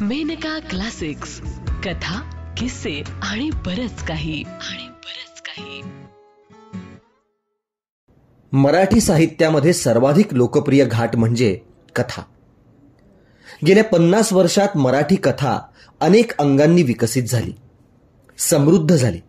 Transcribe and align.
Maneka 0.00 0.58
classics. 0.58 1.40
कथा 1.84 2.20
किस्से 2.56 3.02
आणि 3.22 3.50
बरच 3.50 4.04
काही. 4.04 4.42
आणि 4.42 4.88
बरच 4.88 5.42
काही. 5.42 5.82
मराठी 8.52 9.00
साहित्यामध्ये 9.00 9.72
सर्वाधिक 9.72 10.34
लोकप्रिय 10.34 10.84
घाट 10.84 11.16
म्हणजे 11.16 11.60
कथा. 11.96 12.22
गेल्या 13.66 13.84
पन्नास 13.84 14.32
वर्षात 14.32 14.76
मराठी 14.76 15.16
कथा 15.16 15.60
अनेक 16.00 16.38
अंगांनी 16.38 16.82
विकसित 16.82 17.22
झाली. 17.22 17.52
समृद्ध 18.38 18.96
झाली. 18.96 19.20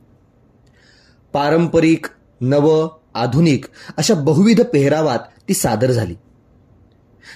पारंपरिक 1.34 2.06
नव 2.42 2.88
आधुनिक 3.14 3.66
अशा 3.98 4.14
बहुविध 4.14 4.62
पेहरावात 4.62 5.20
ती 5.50 5.54
सादर 5.54 5.92
झाली. 5.92 6.16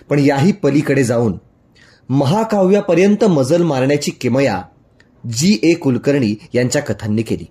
पण 0.10 0.20
याही 0.20 0.52
पलीकडे 0.52 1.04
जाऊन 1.04 1.38
महाकाव्यापर्यंत 2.12 3.24
मजल 3.24 3.64
मारण्याची 3.64 4.12
किमया 4.12 4.62
जी 5.34 5.60
ए 5.64 5.74
कुलकर्णी 5.74 6.36
यांच्या 6.54 6.82
कथांनी 6.82 7.22
केली. 7.22 7.46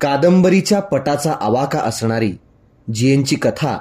कादंबरीच्या 0.00 0.80
पटाचा 0.80 1.32
आवाका 1.40 1.80
असणारी 1.80 2.32
जीएनची 2.94 3.36
कथा 3.36 3.78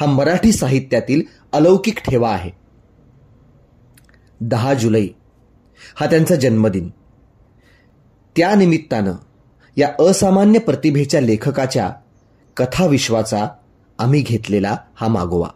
हा 0.00 0.06
मराठी 0.06 0.52
साहित्यातील 0.52 1.22
अलौकिक 1.52 1.98
ठेवा 1.98 2.32
आहे. 2.32 2.50
दहा 4.40 4.74
जुलै 4.74 5.06
हा 5.94 6.06
त्यांचा 6.06 6.34
जन्मदिन. 6.34 6.90
त्यानिमित्तानं 8.36 9.12
या 9.76 9.92
असामान्य 10.08 10.58
प्रतिभेच्या 10.58 11.20
लेखकाच्या 11.20 11.92
कथाविश्वाचा 12.56 13.48
आम्ही 13.98 14.20
घेतलेला 14.20 14.76
हा 14.94 15.08
मागोवा. 15.08 15.48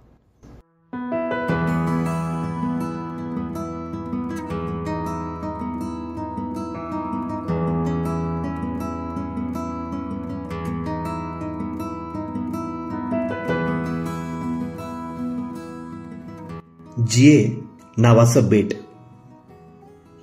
जिए 17.17 17.49
नावाचं 17.97 18.49
बेट. 18.49 18.67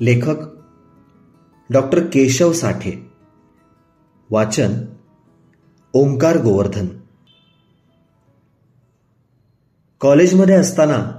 लेखक 0.01 0.35
डॉक्टर 1.69 1.99
केशव 1.99 2.53
साठे. 2.53 3.11
वाचन 4.29 4.73
ओंकार 5.93 6.37
गोवर्धन. 6.37 6.87
कॉलेजमध्ये 9.99 10.55
असताना 10.55 11.11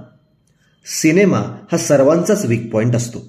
सिनेमा 0.85 1.39
हा 1.71 1.77
सर्वांचाच 1.77 2.45
वीक 2.45 2.73
पॉइंट 2.73 2.95
असतो. 2.95 3.19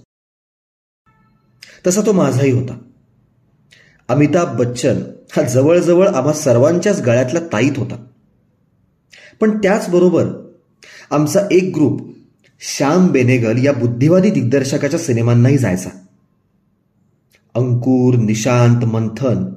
तसा 1.87 2.01
तो 2.07 2.13
माझाही 2.13 2.51
होता. 2.51 2.79
अमिताभ 4.09 4.59
बच्चन 4.59 4.97
हा 5.37 5.43
जवळजवळ 5.43 6.09
आम्हा 6.09 6.33
सर्वांच्याच 6.33 7.01
गळ्यातला 7.01 7.41
ताईत 7.41 7.73
होता. 7.77 8.07
पण 9.41 9.59
त्याचबरोबर 9.59 10.27
आमचा 11.11 11.41
एक 11.51 11.73
ग्रुप 11.75 12.16
श्याम 12.61 13.07
बेनेगल 13.07 13.65
या 13.65 13.73
बुद्धिवादी 13.73 14.31
दिग्दर्शकाच्या 14.31 15.01
सिनेमांनाही 15.01 15.59
जायचा. 15.59 15.91
अंकुर 17.55 18.15
निशांत 18.15 18.85
मंथन 18.85 19.53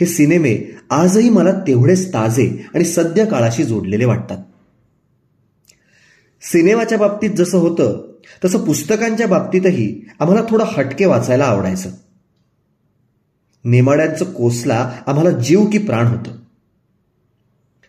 हे 0.00 0.06
सिनेमे 0.06 0.76
आजही 0.90 1.30
मला 1.30 1.52
तेवढेच 1.52 2.08
ताजे 2.08 2.64
आणि 2.74 2.84
सद्य 2.84 3.24
काळाशी 3.24 3.64
जोडलेले 3.64 4.04
वाटतात. 4.04 4.38
सिनेमाच्या 6.42 6.98
बाबतीत 6.98 7.30
जसं 7.30 7.58
होतं 7.58 8.12
तसं 8.44 8.64
पुस्तकांच्या 8.64 9.26
बाबतीतही 9.26 10.08
आम्हाला 10.20 10.44
थोडं 10.50 10.64
हटके 10.64 11.04
वाचायला 11.04 11.44
आवडायचं. 11.44 11.90
नेमाड्यांचं 13.64 14.24
कोसला 14.24 14.98
आम्हाला 15.06 15.30
जीव 15.30 15.64
की 15.64 15.78
प्राण 15.78 16.06
होतं. 16.06 16.30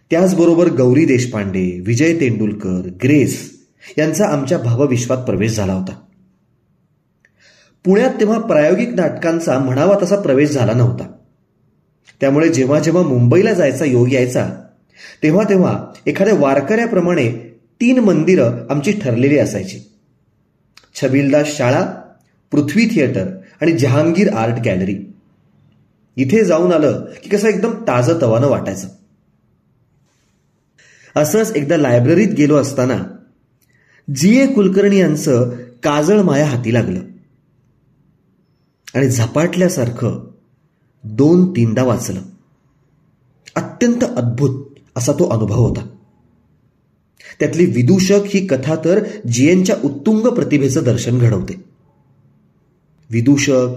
त्याचबरोबर 0.10 0.68
गौरी 0.68 1.06
देशपांडे 1.06 1.84
विजय 1.86 2.20
तेंडुलकर 2.20 2.90
ग्रेस 3.04 3.53
यांचा 3.98 4.28
आमच्या 4.28 4.58
भावविश्वात 4.58 5.18
प्रवेश 5.18 5.56
झाला 5.56 5.74
होता. 5.74 6.00
पुण्यात 7.84 8.14
तेव्हा 8.20 8.40
प्रायोगिक 8.40 8.90
नाटकांचा 8.90 9.60
म्हणावा 9.60 9.98
तसा 10.02 10.16
प्रवेश 10.16 10.50
झाला 10.50 10.74
नव्हता. 10.74 11.08
त्यामुळे 12.22 12.50
जेव्हा 12.50 12.80
जेव्हा 12.80 13.04
मुंबईला 13.04 13.54
जायचा 13.54 13.86
योग 13.86 14.12
यायचा 14.12 14.50
तेव्हा 15.24 15.44
तेव्हा 15.50 15.86
एखाद्या 16.06 16.36
वारकऱ्याप्रमाणे 16.36 17.32
तीन 17.82 18.00
मंदिरं 18.00 18.68
आमची 18.70 18.92
ठरलेली 18.92 19.38
असायची. 19.40 19.80
छबिलदास 21.02 21.48
शाळा 21.48 21.86
पृथ्वी 22.52 22.86
थिएटर 22.86 23.28
आणि 23.62 23.72
जहांगीर 23.72 24.34
आर्ट 24.34 24.54
गॅलरी. 24.66 25.14
इथे 26.16 26.46
जाऊन 26.46 26.72
आलं 26.72 27.06
की 27.24 27.30
कसं 27.30 27.48
एकदम 27.48 27.72
ताजं 27.72 28.18
तवानं 28.22 28.48
वाटायचं. 28.48 28.88
असंच 31.16 31.52
एकदा 31.56 31.78
लायब्ररीत 31.78 32.28
गेलो 32.28 32.56
असताना 32.58 33.13
जी 34.16 34.40
ए 34.40 34.54
कुलकर्णी 34.54 34.98
यांचं 34.98 35.50
काजळ 35.84 36.22
माया 36.22 36.46
हाती 36.46 36.74
लागलं. 36.74 37.00
आणि 38.96 39.10
झपाटल्यासारखं 39.10 40.28
दोन 41.04 41.52
तीनदा 41.52 41.84
वाचलं. 41.84 42.22
अत्यंत 43.56 44.04
अद्भुत 44.04 44.66
असा 44.96 45.12
तो 45.12 45.30
अनुभव 45.30 45.68
होता. 45.68 45.88
त्यातली 47.40 47.66
विदूषक 47.66 48.20
ही 48.26 48.48
कथा 48.48 48.76
तर 48.76 49.04
जीएनच्या 49.32 49.76
उत्तुंग 49.84 50.28
प्रतिभेचं 50.28 50.84
दर्शन 50.84 51.20
घडवते. 51.20 51.64
विदूषक 53.10 53.68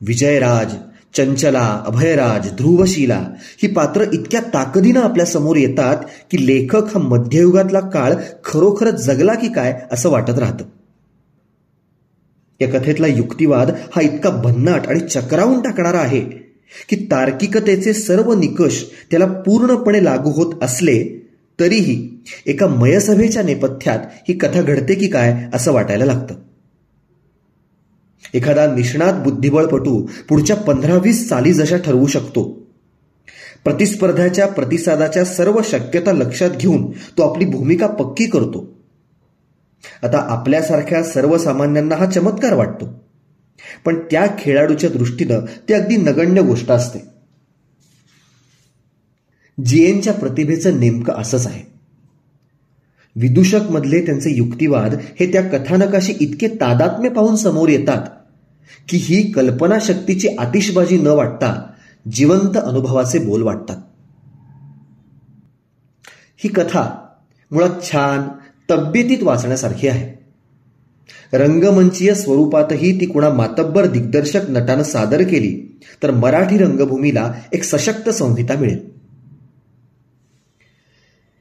विजयराज 0.00 0.74
चंचला 1.16 1.82
अभयराज 1.86 2.52
ध्रुवशीला 2.52 3.28
ही 3.62 3.68
पात्र 3.68 4.04
इतक्या 4.12 4.40
ताकदीनं 4.54 5.00
आपल्यासमोर 5.00 5.56
येतात 5.56 5.96
की 6.30 6.46
लेखक 6.46 6.96
हा 6.96 6.98
मध्ययुगातला 6.98 7.80
काळ 7.80 8.14
खरोखरच 8.44 9.04
जगला 9.04 9.34
की 9.34 9.48
काय 9.48 9.80
असं 9.92 10.10
वाटत 10.10 10.38
राहतं. 10.38 10.64
या 12.60 12.68
कथेतला 12.68 13.06
युक्तिवाद 13.06 13.70
हा 13.70 14.00
इतका 14.00 14.30
भन्नाट 14.30 14.86
आणि 14.86 15.00
चक्रावून 15.00 15.60
टाकणारा 15.60 15.98
आहे 15.98 16.20
की 16.88 16.96
तार्किकतेचे 17.10 17.92
सर्व 17.92 18.32
निकष 18.34 18.82
त्याला 19.10 19.26
पूर्णपणे 19.26 20.04
लागू 20.04 20.30
होत 20.30 20.54
असले 20.62 21.26
तरीही 21.60 22.24
एका 22.46 22.66
मयसभेच्या 22.66 23.42
नेपथ्यात 23.42 23.98
ही 24.28 24.38
कथा 24.38 24.62
घडते 24.62 24.94
की 24.94 25.06
काय 25.06 25.34
असं 25.54 25.72
वाटायला 25.72 26.04
लागतं. 26.04 26.34
एखादा 28.34 28.74
निष्णात 28.74 29.12
बुद्धिबळपटू 29.12 30.06
पुढच्या 30.28 30.56
पंधरा 30.56 30.94
वीस 30.94 31.28
चाली 31.28 31.52
जशा 31.52 31.76
ठरवू 31.76 32.06
शकतो. 32.06 32.66
प्रतिस्पर्ध्याच्या 33.64 34.46
प्रतिसादाच्या 34.46 35.24
सर्व 35.24 35.60
शक्यता 35.64 36.12
लक्षात 36.12 36.50
घेऊन 36.50 36.90
तो 36.90 37.22
आपली 37.22 37.44
भूमिका 37.44 37.86
पक्की 37.86 38.26
करतो. 38.26 38.76
आता 40.02 40.18
आपल्यासारख्या 40.18 41.02
सर्वसामान्यांना 41.02 41.94
हा 41.94 42.06
चमत्कार 42.06 42.54
वाटतो. 42.54 43.04
पण 43.84 43.98
त्या 44.10 44.26
खेळाडूच्या 44.38 44.90
दृष्टीनं 44.90 45.40
ते 45.68 45.74
अगदी 45.74 45.96
नगण्य 45.96 46.42
गोष्ट 46.42 46.70
असते. 46.70 46.98
जीएनच्या 49.64 50.12
प्रतिभेचं 50.12 50.80
नेमकं 50.80 51.12
असंच 51.12 51.46
आहे. 51.46 51.62
विदूषक 53.16 53.60
मधले 53.70 54.06
त्यांचे 54.06 54.30
युक्तिवाद 54.30 54.94
हे 55.20 55.32
त्या 55.32 55.42
कथानकाशी 55.42 56.14
इतके 56.20 56.48
तादात्म्य 56.48 57.08
पाहून 57.08 57.36
समोर 57.36 57.68
येतात 57.68 58.00
की 58.88 58.96
ही 58.96 59.32
कल्पनाशक्तीची 59.32 60.28
आतिषबाजी 60.28 60.98
न 60.98 61.06
वाटता 61.06 61.66
जिवंत 62.12 62.56
अनुभवाचे 62.56 63.18
बोल 63.18 63.42
वाटतात. 63.42 63.76
ही 66.36 66.48
कथा 66.48 67.08
मुळात 67.50 67.82
छान 67.82 68.22
तब्येतीत 68.70 69.22
वाचण्यासारखी 69.22 69.88
आहे. 69.88 70.16
रंगमंचीय 71.32 72.14
स्वरूपातही 72.14 73.00
ती 73.00 73.06
कुणा 73.06 73.30
मातब्बर 73.30 73.86
दिग्दर्शक 73.86 74.50
नटानं 74.50 74.82
सादर 74.82 75.22
केली 75.22 75.80
तर 76.02 76.10
मराठी 76.10 76.58
रंगभूमीला 76.58 77.32
एक 77.52 77.64
सशक्त 77.64 78.10
संहिता 78.10 78.54
मिळेल. 78.54 78.90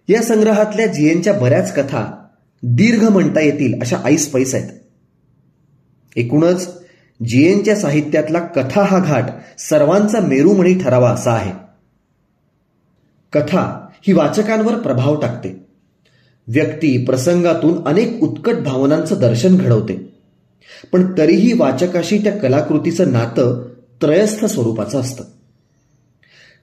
या 0.09 0.21
संग्रहातल्या 0.21 0.87
जीएनच्या 0.87 1.33
बऱ्याच 1.33 1.75
कथा 1.75 2.25
दीर्घ 2.63 3.03
म्हणता 3.03 3.41
येतील 3.41 3.81
अशा 3.81 3.97
आईस 4.03 4.31
पैस 4.31 4.55
आहेत. 4.55 4.69
एकूणच 6.15 6.84
जीएनच्या 7.23 7.75
साहित्यातला 7.75 8.39
कथा 8.39 8.81
हा 8.81 8.99
घाट 8.99 9.25
सर्वांचा 9.57 10.19
मेरुमणी 10.19 10.73
ठरावा 10.73 11.09
असा 11.09 11.31
आहे. 11.31 11.51
कथा 13.33 13.87
ही 14.07 14.13
वाचकांवर 14.13 14.75
प्रभाव 14.75 15.15
टाकते. 15.15 15.65
व्यक्ती 16.47 17.05
प्रसंगातून 17.05 17.85
अनेक 17.85 18.23
उत्कट 18.23 18.53
भावनांचं 18.53 19.15
दर्शन 19.19 19.57
घडवते. 19.57 20.17
पण 20.91 21.17
तरीही 21.17 21.53
वाचकाशी 21.53 22.17
त्या 22.17 22.37
कलाकृतीचं 22.37 23.11
नातं 23.11 23.69
त्रयस्थ 24.01 24.45
स्वरूपाचं 24.45 24.99
असतं. 24.99 25.23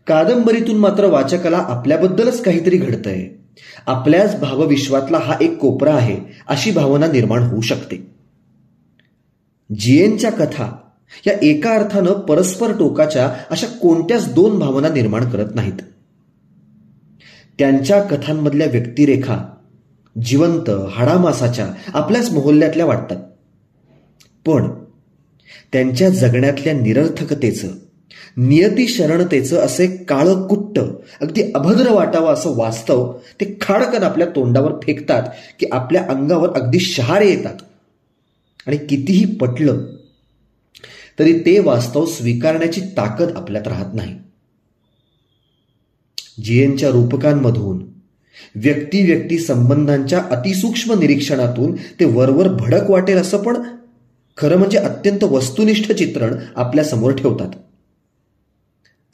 कादंबरीतून 0.06 0.76
मात्र 0.76 1.06
वाचकाला 1.06 1.58
आपल्याबद्दलच 1.58 2.42
काहीतरी 2.42 2.76
घडतंय. 2.76 3.28
आपल्याच 3.86 4.40
भावविश्वातला 4.40 5.18
हा 5.18 5.34
एक 5.40 5.58
कोपरा 5.58 5.94
आहे 5.94 6.16
अशी 6.48 6.70
भावना 6.70 7.06
निर्माण 7.06 7.42
होऊ 7.42 7.60
शकते. 7.60 8.11
जीएनच्या 9.78 10.30
कथा 10.30 10.76
या 11.26 11.32
एका 11.42 11.74
अर्थानं 11.74 12.12
परस्पर 12.12 12.72
टोकाच्या 12.78 13.32
अशा 13.50 13.66
कोणत्याच 13.66 14.34
दोन 14.34 14.58
भावना 14.58 14.88
निर्माण 14.88 15.30
करत 15.30 15.54
नाहीत. 15.54 15.72
त्यांच्या 17.58 18.02
कथांमधल्या 18.02 18.66
व्यक्तिरेखा 18.66 19.54
जिवंत 20.22 20.70
हाडामासाच्या 20.92 21.66
आपल्याच 21.94 22.30
मोहल्ल्यातल्या 22.30 22.86
वाटतात. 22.86 23.16
पण 24.46 24.68
त्यांच्या 25.72 26.08
जगण्यातल्या 26.08 26.72
निरर्थकतेचं 26.72 27.68
नियती 28.36 28.88
शरणतेचं 28.88 29.56
असे 29.56 29.86
काळं 29.86 30.46
कुट्ट 30.46 30.80
अगदी 31.20 31.42
अभद्र 31.54 31.92
वाटावं 31.92 32.32
असं 32.32 32.56
वास्तव 32.56 33.12
ते 33.12 33.58
खाडकन 33.60 34.02
आपल्या 34.02 34.26
तोंडावर 34.26 34.72
फेकतात 34.72 35.22
की 35.60 35.66
आपल्या 35.72 36.02
अंगावर 36.08 36.50
अगदी 36.50 36.78
शहारे 36.80 37.28
येतात. 37.28 37.54
आणि 38.66 38.76
कितीही 38.76 39.24
पटलं 39.24 39.86
तरी 41.18 41.40
ते 41.40 41.58
वास्तव 41.58 42.06
स्वीकारण्याची 42.06 42.80
ताकद 42.80 43.36
आपल्यात 43.36 43.68
राहत 43.68 43.94
नाही. 43.94 44.16
जीएनच्या 46.42 46.88
रूपकांमधून 46.88 47.86
व्यक्ती 48.54 49.12
व्यक्ती 49.12 49.38
संबंधांच्या 49.38 50.18
अतिसूक्ष्म 50.30 50.98
निरीक्षणातून 50.98 51.76
ते 52.00 52.04
वरवर 52.04 52.48
भडक 52.48 52.90
वाटेल 52.90 53.16
असं 53.16 53.42
पण 53.42 53.56
खरं 54.36 54.56
म्हणजे 54.56 54.78
अत्यंत 54.78 55.24
वस्तुनिष्ठ 55.24 55.92
चित्रण 55.92 56.34
आपल्यासमोर 56.56 57.12
ठेवतात. 57.12 57.50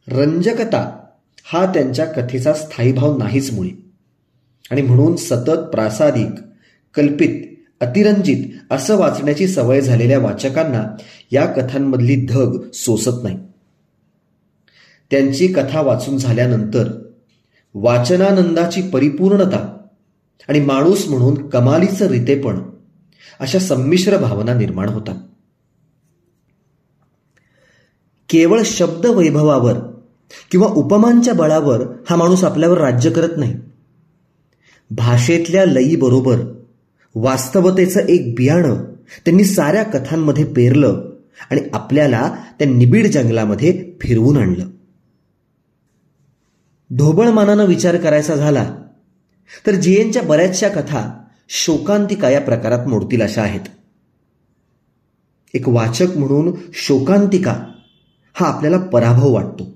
रंजकता 0.08 1.04
हा 1.44 1.66
त्यांच्या 1.74 2.04
कथेचा 2.04 2.52
स्थायी 2.52 2.92
भाव 2.92 3.16
नाहीच 3.16 3.52
मुळे. 3.52 3.70
आणि 4.70 4.82
म्हणून 4.82 5.16
सतत 5.16 5.50
प्रासादिक 5.50 6.30
कल्पित 6.94 7.57
अतिरंजित 7.80 8.44
असं 8.70 8.96
वाचण्याची 8.96 9.48
सवय 9.48 9.80
झालेल्या 9.80 10.18
वाचकांना 10.18 10.96
या 11.32 11.46
कथांमधली 11.46 12.26
धग 12.26 12.70
सोसत 12.70 13.22
नाही. 13.22 13.38
त्यांची 15.10 15.48
कथा 15.48 15.80
वाचून 15.80 16.18
झाल्यानंतर 16.18 16.92
वाचनानंदाची 17.74 18.82
परिपूर्णता 18.82 19.76
आणि 20.48 20.60
माणूस 20.60 21.08
म्हणून 21.08 21.48
कमालीचं 21.48 22.06
रितेपण 22.06 22.60
अशा 23.40 23.58
संमिश्र 23.58 24.16
भावना 24.16 24.54
निर्माण 24.54 24.88
होतात. 24.88 25.16
केवळ 28.28 28.62
शब्द 28.64 29.06
वैभवावर 29.06 29.74
किंवा 30.50 30.66
उपमांच्या 30.66 31.34
बळावर 31.34 31.80
हा 32.10 32.16
माणूस 32.16 32.44
आपल्यावर 32.44 32.78
राज्य 32.78 33.10
करत 33.10 33.36
नाही. 33.36 33.54
भाषेतल्या 34.90 35.64
लयीबरोबर 35.64 36.57
वास्तवतेचं 37.20 38.00
एक 38.00 38.34
बियाणं 38.34 38.84
त्यांनी 39.24 39.44
साऱ्या 39.44 39.82
कथांमध्ये 39.82 40.44
पेरलं 40.44 41.12
आणि 41.50 41.60
आपल्याला 41.72 42.36
त्या 42.58 42.68
निबिड 42.68 43.06
जंगलामध्ये 43.06 43.92
फिरवून 44.00 44.36
आणलं. 44.36 44.68
ढोबळमानानं 46.90 47.64
विचार 47.64 47.96
करायचा 47.96 48.34
झाला 48.34 48.82
तर 49.66 49.74
जीएनच्या 49.74 50.22
बऱ्याचशा 50.22 50.68
कथा 50.68 51.22
शोकांतिका 51.48 52.30
या 52.30 52.40
प्रकारात 52.40 52.86
मोडतील 52.86 53.22
अशा 53.22 53.42
आहेत. 53.42 53.60
एक 55.54 55.68
वाचक 55.68 56.16
म्हणून 56.16 56.52
शोकांतिका 56.72 57.64
हा 58.34 58.46
आपल्याला 58.46 58.78
पराभव 58.78 59.32
वाटतो 59.32 59.74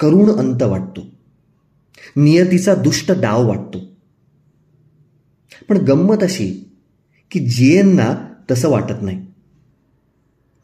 करुण 0.00 0.30
अंत 0.30 0.62
वाटतो 0.62 1.00
नियतीचा 2.16 2.74
दुष्ट 2.74 3.12
डाव 3.12 3.48
वाटतो. 3.48 3.95
पण 5.68 5.76
गंमत 5.76 6.22
अशी 6.22 6.70
की 7.30 7.40
जीएनना 7.40 8.34
तसं 8.50 8.68
वाटत 8.68 9.02
नाही. 9.02 9.26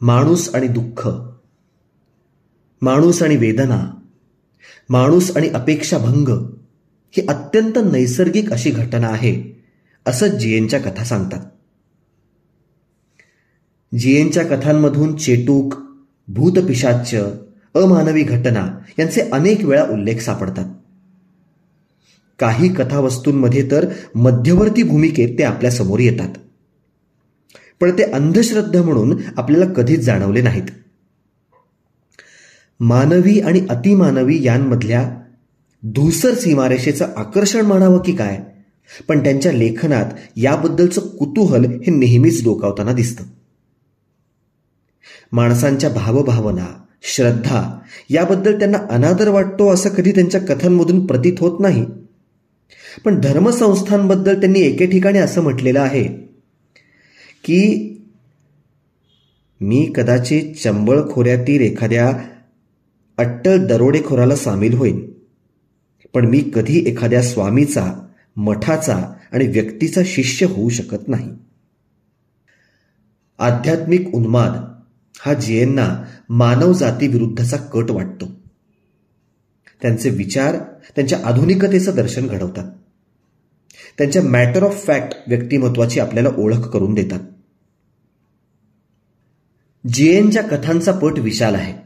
माणूस 0.00 0.54
आणि 0.54 0.69
दुःख 0.69 1.08
माणूस 2.82 3.22
आणि 3.22 3.37
वेदना 3.37 3.94
माणूस 4.88 5.37
आणि 5.37 5.49
अपेक्षाभंग 5.49 6.28
ही 7.10 7.26
अत्यंत 7.28 7.78
नैसर्गिक 7.93 8.52
अशी 8.52 8.70
घटना 8.70 9.08
आहे 9.08 9.64
असं 10.06 10.26
जीएनच्या 10.26 10.81
कथा 10.81 11.04
सांगतात. 11.04 11.40
जीएनच्या 13.99 14.46
कथांमधून 14.46 15.16
चेटूक 15.16 15.75
भूतपिशाच्य 16.28 17.19
अमानवी 17.75 18.22
घटना 18.22 18.78
यांचे 18.99 19.20
अनेक 19.20 19.64
वेळा 19.64 19.84
उल्लेख 19.84 20.20
सापडतात. 20.20 20.81
काही 22.42 22.74
कथावस्तूंमध्ये 22.74 23.70
तर 23.70 23.86
मध्यवर्ती 24.14 24.82
भूमिकेत 24.82 25.38
ते 25.38 25.42
आपल्यासमोर 25.42 25.98
येतात. 25.98 26.28
पण 27.80 27.90
ते 27.90 28.02
अंधश्रद्धा 28.02 28.82
म्हणून 28.82 29.20
आपल्याला 29.36 29.72
कधीच 29.72 30.00
जाणवले 30.00 30.42
नाहीत. 30.42 30.62
मानवी 32.80 33.40
आणि 33.40 33.66
अतिमानवी 33.70 34.44
यांमधल्या 34.44 35.12
धूसर 35.82 36.34
सीमारेषेचं 36.34 37.06
आकर्षण 37.16 37.60
म्हणावं 37.60 37.98
की 37.98 38.16
काय? 38.16 38.40
पण 39.08 39.22
त्यांच्या 39.22 39.52
लेखनात 39.52 40.06
याबद्दलचं 40.36 41.00
कुतूहल 41.00 41.64
हे 41.64 41.90
नेहमीच 41.90 42.44
डोकावताना 42.44 42.92
दिसतं. 42.92 43.24
माणसांच्या 45.32 45.90
भावभावना 45.90 46.66
श्रद्धा 47.02 47.78
याबद्दल 48.10 48.58
त्यांना 48.58 48.78
अनादर 48.90 49.28
वाटतो 49.28 49.72
असं 49.72 49.88
कधी 49.88 50.12
त्यांच्या 50.12 50.40
कथांमधून 50.40 51.06
प्रतीत 51.06 51.32
होत 51.38 51.60
नाही? 51.60 51.86
पण 53.04 53.20
धर्मसंस्थांबद्दल 53.20 54.40
त्यांनी 54.40 54.60
एके 54.60 54.86
ठिकाणी 54.86 55.18
असं 55.18 55.42
म्हटलेलं 55.42 55.80
आहे 55.80 56.04
की 57.44 57.88
मी 59.60 59.92
कदाचित 59.94 60.54
चंबळ 60.54 61.00
खोऱ्यातील 61.10 61.60
एखाद्या 61.60 62.12
अट्टल 63.18 63.66
दरोडेखोराला 63.66 64.36
सामील 64.36 64.74
होईन 64.74 65.12
पण 66.14 66.24
मी 66.24 66.50
कधी 66.54 66.84
एखाद्या 66.86 67.22
स्वामीचा 67.22 68.08
मठाचा 68.36 69.14
आणि 69.32 69.46
व्यक्तीचा 69.46 70.00
शिष्य 70.06 70.46
होऊ 70.46 70.68
शकत 70.68 71.08
नाही. 71.08 71.30
आध्यात्मिक 73.38 74.14
उन्माद 74.14 74.50
हा 75.20 75.34
जीएंना 75.34 76.04
मानव 76.28 76.72
जातीविरुद्धचा 76.72 77.56
कट 77.56 77.90
वाटतो. 77.90 78.26
त्यांचे 79.82 80.10
विचार 80.10 80.56
त्यांच्या 80.96 81.18
आधुनिकतेचं 81.24 81.94
दर्शन 81.94 82.26
घडवतात. 82.26 82.72
त्यांच्या 83.98 84.22
मॅटर 84.22 84.62
ऑफ 84.62 84.86
फॅक्ट 84.86 85.16
व्यक्तिमत्वाची 85.28 86.00
आपल्याला 86.00 86.28
ओळख 86.38 86.58
करून 86.58 86.94
देतात. 86.94 87.20
जीएनच्या 89.88 90.42
कथांचा 90.42 90.92
पट 90.92 91.18
विशाल 91.18 91.54
आहे. 91.54 91.82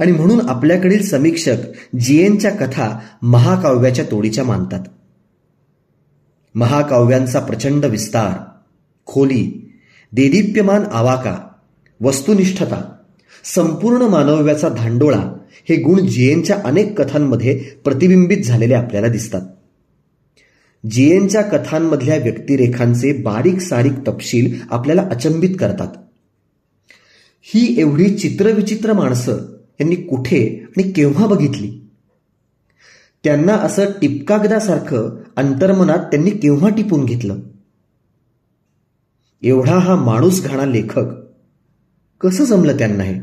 आणि 0.00 0.12
म्हणून 0.12 0.48
आपल्याकडील 0.48 1.02
समीक्षक 1.02 1.56
जीएनच्या 2.00 2.50
कथा 2.50 2.98
महाकाव्याच्या 3.22 4.04
तोडीच्या 4.10 4.44
मानतात. 4.44 4.80
महाकाव्यांचा 6.54 7.40
प्रचंड 7.40 7.84
विस्तार 7.84 8.44
खोली 9.06 9.72
देदीप्यमान 10.12 10.82
आवाका 10.92 11.38
वस्तुनिष्ठता 12.00 12.92
संपूर्ण 13.54 14.02
मानव्याचा 14.02 14.68
धांडोळा 14.68 15.36
हे 15.68 15.76
गुण 15.76 16.06
जीएनच्या 16.06 16.58
अनेक 16.64 17.02
कथांमध्ये 17.02 17.58
प्रतिबिंबित 17.84 18.44
झालेले 18.44 18.74
आपल्याला 18.74 19.08
दिसतात. 19.08 19.40
जीएनच्या 20.90 21.42
कथांमधल्या 21.42 22.16
व्यक्तिरेखांचे 22.16 23.22
बारीक 23.22 23.60
सारीक 23.60 23.92
तपशील 24.08 24.60
आपल्याला 24.70 25.02
अचंबित 25.02 25.56
करतात. 25.60 25.88
ही 27.40 27.80
एवढी 27.80 28.18
चित्रविचित्र 28.18 28.92
माणसं 28.92 29.36
यांनी 29.80 29.96
कुठे 29.96 30.64
आणि 30.64 30.92
केव्हा 30.92 31.26
बघितली? 31.26 31.80
त्यांना 33.24 33.52
असं 33.52 33.84
टिपकागदासारखं 33.84 35.22
अंतर्मनात 35.36 35.98
त्यांनी 35.98 36.30
केव्हा 36.30 36.68
टिपून 36.68 37.04
घेतलं? 37.04 37.38
एवढा 39.42 39.78
हा 39.78 39.96
माणूस 39.96 40.44
घाणा 40.44 40.64
लेखक 40.64 41.04
कसं 42.20 42.44
जमलं 42.44 42.78
त्यांना 42.78 43.04
हे? 43.04 43.14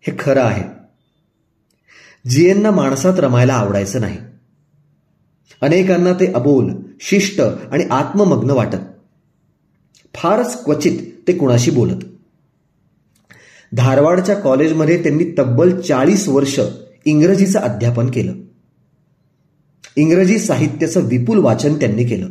हे 0.00 0.12
खरं 0.18 0.42
आहे. 0.42 0.64
जीएनना 2.28 2.70
माणसात 2.70 3.20
रमायला 3.20 3.54
आवडायचं 3.54 4.00
नाही. 4.00 4.18
अनेकांना 5.62 6.12
ते 6.12 6.32
अबोल 6.32 6.72
शिष्ट 7.00 7.40
आणि 7.40 7.84
आत्ममग्न 7.90 8.50
वाटत. 8.50 8.76
फारच 10.14 10.64
क्वचित 10.64 10.98
ते 11.28 11.32
कुणाशी 11.32 11.70
बोलत. 11.70 12.04
धारवाडच्या 13.72 14.34
कॉलेजमध्ये 14.34 15.02
त्यांनी 15.02 15.24
तब्बल 15.38 15.80
चाळीस 15.80 16.28
वर्ष 16.28 16.60
इंग्रजीचं 17.04 17.58
अध्यापन 17.58 18.10
केलं. 18.10 18.34
इंग्रजी 19.96 20.38
साहित्याचं 20.38 21.00
विपुल 21.00 21.38
वाचन 21.38 21.74
त्यांनी 21.74 22.04
केलं. 22.04 22.28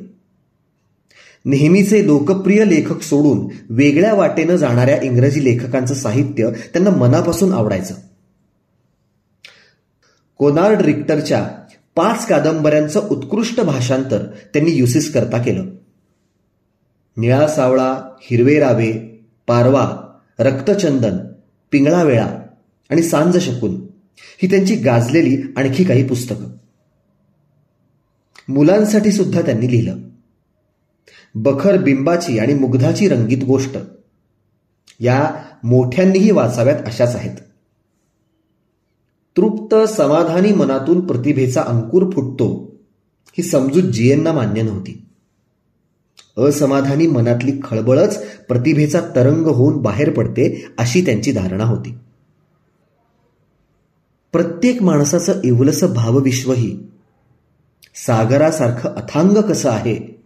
नेहमीचे 1.45 2.07
लोकप्रिय 2.07 2.65
लेखक 2.65 3.01
सोडून 3.01 3.47
वेगळ्या 3.69 4.13
वाटेनं 4.13 4.55
जाणाऱ्या 4.55 5.01
इंग्रजी 5.01 5.43
लेखकांचं 5.43 5.93
साहित्य 5.93 6.49
त्यांना 6.73 6.89
मनापासून 6.89 7.53
आवडायचं. 7.53 7.93
कोनार्ड 10.37 10.81
रिक्टरच्या 10.81 11.49
पाच 11.95 12.27
कादंबऱ्यांचं 12.27 13.07
उत्कृष्ट 13.09 13.61
भाषांतर 13.61 14.25
त्यांनी 14.53 14.71
युसिस 14.71 15.13
करता 15.13 15.37
केलं. 15.37 15.65
निळा 17.17 17.47
सावळा 17.47 18.01
हिरवे 18.21 18.59
रावे 18.59 18.91
पारवा 19.47 19.97
रक्तचंदन 20.39 21.17
पिंगळा 21.71 22.03
वेळा 22.03 22.27
आणि 22.89 23.03
सांज 23.03 23.37
शकून 23.37 23.81
ही 24.17 24.49
त्यांची 24.49 24.75
गाजलेली 24.75 25.41
आणखी 25.57 25.83
काही 25.83 26.07
पुस्तकं. 26.07 26.47
मुलांसाठी 28.53 29.11
सुद्धा 29.11 29.41
त्यांनी 29.41 29.71
लिहिलं. 29.71 29.97
बखर 31.35 31.77
बिंबाची 31.77 32.39
आणि 32.39 32.53
मुग्धाची 32.53 33.07
रंगीत 33.07 33.43
गोष्ट. 33.43 33.77
या 34.99 35.31
मोठ्यांनीही 35.63 36.31
वाचाव्यात 36.31 36.79
अशाच 36.85 37.15
आहेत. 37.15 37.37
तृप्त 39.37 39.75
समाधानी 39.89 40.53
मनातून 40.53 41.07
प्रतिभेचा 41.07 41.61
अंकुर 41.61 42.09
फुटतो 42.09 42.71
ही 43.37 43.43
समजूत 43.43 43.83
जीएंना 43.83 44.31
मान्य 44.31 44.61
नव्हती. 44.61 45.05
असमाधानी 46.37 47.07
मनातली 47.07 47.51
खळबळच 47.63 48.41
प्रतिभेचा 48.41 49.01
तरंग 49.15 49.45
होऊन 49.45 49.77
बाहेर 49.77 50.13
पडते 50.13 50.67
अशी 50.77 51.05
त्यांची 51.05 51.31
धारणा 51.31 51.63
होती. 51.63 51.97
प्रत्येक 54.31 54.83
माणसाचं 54.83 55.41
इवलसं 55.43 55.93
भावविश्वही 55.93 56.79
सागरासारखं 57.95 58.89
अथांग 58.89 59.37
कसं 59.37 59.69
आहे 59.69 60.21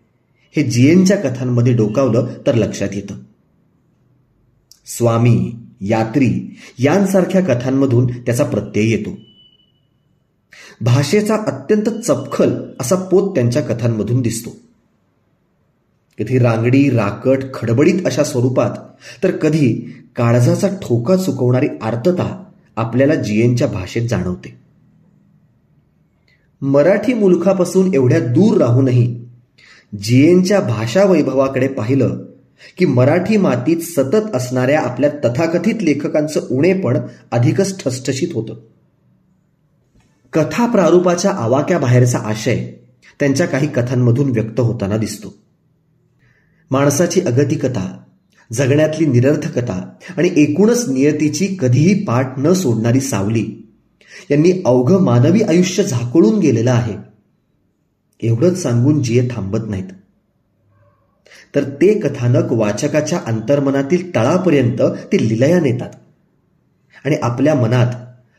हे 0.56 0.64
जीएनच्या 0.64 1.18
कथांमध्ये 1.18 1.74
डोकावलं 1.74 2.28
तर 2.48 2.56
लक्षात 2.56 2.90
येतं. 2.92 3.16
स्वामी 4.86 5.56
यात्री 5.82 6.58
यांसारख्या 6.80 7.42
कथांमधून 7.42 8.08
त्याचा 8.08 8.44
प्रत्यय 8.44 8.90
येतो. 8.90 9.18
भाषेचा 10.82 11.36
अत्यंत 11.36 11.90
चपखल 11.90 12.54
असा 12.80 12.96
पोत 12.96 13.36
त्यांच्या 13.36 13.62
कथांमधून 13.62 14.22
दिसतो. 14.22 14.50
कधी 16.20 16.40
रांगडी 16.40 16.90
राकट 16.90 17.40
खडबडीत 17.54 18.06
अशा 18.06 18.24
स्वरूपात 18.24 18.72
तर 19.24 19.32
कधी 19.32 19.94
काळजाचा 20.16 20.68
ठोका 20.68 21.16
चुकवणारी 21.16 21.68
आर्तता 21.82 22.44
आपल्याला 22.76 23.16
जीएनच्या 23.16 23.68
भाषेत 23.68 24.10
जाणवते. 24.10 24.56
मराठी 26.62 27.14
मुलखापासून 27.14 27.94
एवढ्या 27.94 28.20
दूर 28.20 28.58
राहूनही 28.58 29.26
जीएनच्या 30.04 30.62
भाषा 30.62 31.04
वैभवाकडे 31.04 31.68
पाहिलं 31.68 32.18
की 32.78 32.86
मराठी 32.86 33.38
मातीत 33.38 33.78
सतत 33.78 34.36
असणाऱ्या 34.36 34.82
आपल्या 34.82 35.10
तथाकथित 35.10 35.84
लेखकांचं 35.84 36.42
उणेपण 36.52 36.98
अधिकच 37.32 37.84
ठसठशीत 37.84 38.28
होतं. 38.34 38.56
कथा 40.34 40.66
प्रारूपाच्या 40.66 41.32
आवाक्याबाहेरचा 41.32 42.18
आशय 42.18 42.72
त्यांच्या 43.20 43.48
काही 43.48 43.68
कथांमधून 43.68 44.30
व्यक्त 44.30 44.60
होताना 44.60 44.98
दिसतो. 44.98 45.36
माणसाची 46.72 47.22
अगतिकता 47.22 48.00
जगण्यातली 48.54 49.06
निरर्थकता 49.06 49.90
आणि 50.18 50.30
एकूणच 50.38 50.90
नियतीची 50.90 51.58
कधीही 51.60 52.04
पाठ 52.04 52.34
न 52.38 52.54
सोडणारी 52.54 53.00
सावली 53.00 53.74
यांनी 54.32 54.52
अवघं 54.66 55.04
मानवी 55.04 55.42
आयुष्य 55.42 55.84
झाकोळून 55.84 56.40
गेलेलं 56.40 56.72
आहे. 56.72 56.94
एवढंच 58.22 58.64
सांगून 58.64 59.04
जिये 59.04 59.28
थांबत 59.32 59.60
नाहीत. 59.70 59.90
तर 61.56 61.64
ते 61.64 62.00
कथानक 62.00 62.52
वाचकाच्या 62.52 63.20
अंतर्मनातील 63.26 64.16
तळापर्यंत 64.16 64.82
ते 64.82 65.30
लिलया 65.30 65.60
नेतात 65.60 65.90
आणि 67.06 67.16
आपल्या 67.16 67.56
मनात 67.56 67.94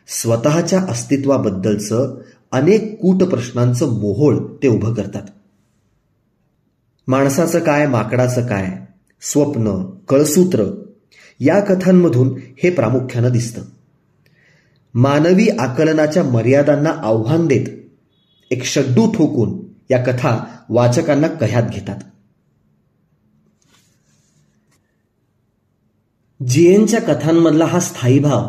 स्वतःच्या 0.08 0.80
अस्तित्वाबद्दलचं 0.80 2.20
अनेक 2.52 3.00
कूट 3.00 3.23
प्रश्नांचं 3.23 4.00
मोहोळ 4.00 4.37
ते 4.62 4.68
उभं 4.68 4.94
करतात. 4.94 5.23
माणसाचं 7.06 7.58
काय 7.58 7.87
माकडाचं 7.87 8.46
काय 8.46 8.70
स्वप्न 9.20 9.85
कळसूत्र 10.08 10.64
या 11.40 11.61
कथांमधून 11.61 12.38
हे 12.62 12.70
प्रामुख्यानं 12.70 13.32
दिसतं. 13.32 13.62
मानवी 14.94 15.49
आकलनाच्या 15.49 16.25
मर्यादांना 16.25 16.90
आव्हान 16.90 17.46
देत 17.46 17.66
एक 18.50 18.64
शड्डू 18.64 19.12
ठोकून 19.12 19.58
या 19.90 19.99
कथा 20.04 20.44
वाचकांना 20.68 21.28
कह्यात 21.28 21.62
घेतात. 21.62 21.96
जीएनच्या 26.43 27.00
कथांमधला 27.00 27.64
हा 27.64 27.81
स्थायी 27.81 28.19
भाव 28.19 28.49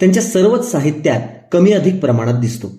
त्यांच्या 0.00 0.22
सर्वच 0.22 0.70
साहित्यात 0.70 1.20
कमी 1.52 1.72
अधिक 1.72 2.00
प्रमाणात 2.00 2.34
दिसतो. 2.34 2.72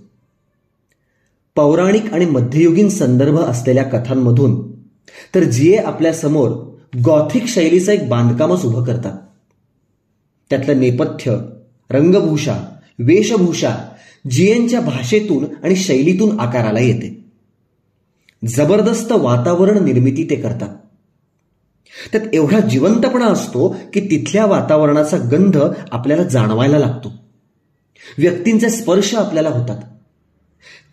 पौराणिक 1.55 2.13
आणि 2.13 2.25
मध्ययुगीन 2.25 2.89
संदर्भ 2.89 3.39
असलेल्या 3.39 3.83
कथांमधून 3.83 4.71
तर 5.35 5.43
जीए 5.43 5.77
आपल्यासमोर 5.77 6.49
गॉथिक 7.05 7.45
शैलीचं 7.45 7.91
एक 7.91 8.09
बांधकामच 8.09 8.65
उभं 8.65 8.83
करतात. 8.83 9.17
त्यातलं 10.49 10.79
नेपथ्य 10.79 11.37
रंगभूषा 11.89 12.57
वेशभूषा 12.99 13.75
जीएनच्या 14.31 14.81
भाषेतून 14.81 15.45
आणि 15.63 15.75
शैलीतून 15.75 16.39
आकाराला 16.39 16.79
येते. 16.79 17.25
जबरदस्त 18.47 19.11
वातावरण 19.11 19.83
निर्मिती 19.83 20.27
ते 20.29 20.35
करतात. 20.35 20.82
त्यात 22.11 22.23
एवढा 22.33 22.59
जिवंतपणा 22.59 23.25
असतो 23.25 23.75
की 23.93 23.99
तिथल्या 23.99 24.45
वातावरणाचा 24.45 25.17
गंध 25.17 25.57
आपल्याला 25.91 26.23
जाणवायला 26.23 26.79
लागतो. 26.79 27.13
व्यक्तींचे 28.17 28.69
स्पर्श 28.69 29.15
आपल्याला 29.15 29.49
होतात. 29.49 29.77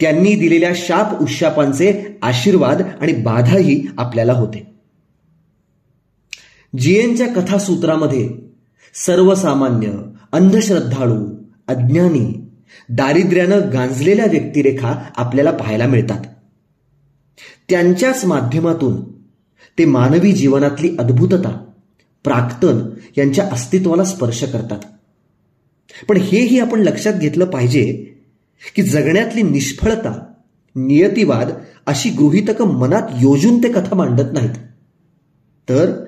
त्यांनी 0.01 0.35
दिलेल्या 0.35 0.73
शाप 0.75 1.23
उशापांचे 1.23 2.19
आशीर्वाद 2.23 2.83
आणि 3.01 3.13
बाधाही 3.13 3.87
आपल्याला 3.99 4.33
होते. 4.33 4.75
जीएनच्या 6.79 7.29
कथासूत्रामध्ये 7.29 8.31
सर्वसामान्य 8.95 9.93
अंधश्रद्धाळू 10.33 11.27
अज्ञानी 11.69 12.51
दारिद्र्यानं 12.89 13.61
गांजलेल्या 13.73 14.25
व्यक्तिरेखा 14.25 14.95
आपल्याला 15.17 15.51
पाहायला 15.51 15.87
मिळतात. 15.87 16.25
त्यांच्याच 17.69 18.25
माध्यमातून 18.25 19.20
ते 19.79 19.85
मानवी 19.85 20.33
जीवनातली 20.33 20.97
अद्भुतता 20.99 21.65
प्राक्तन 22.25 22.91
यांच्या 23.19 23.49
अस्तित्वाला 23.53 24.05
स्पर्श 24.05 24.45
करतात. 24.45 24.79
पण 26.09 26.17
हेही 26.17 26.59
आपण 26.59 26.81
लक्षात 26.81 27.13
घेतलं 27.13 27.45
पाहिजे 27.45 28.15
की 28.77 28.83
जगण्यातली 28.83 29.43
निष्फळता 29.43 30.25
नियतिवाद 30.77 31.51
अशी 31.87 32.11
गृहितकं 32.11 32.65
मनात 32.65 33.03
योजून 33.21 33.63
ते 33.63 33.73
कथा 33.73 33.95
मांडत 33.95 34.33
नाहीत. 34.33 34.55
तर 35.69 36.05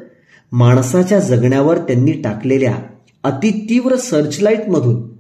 माणसाच्या 0.52 1.19
जगण्यावर 1.19 1.78
त्यांनी 1.78 2.12
टाकलेल्या 2.12 2.78
अतितीव्र 3.23 3.97
सर्चलाईटमधून 3.97 5.12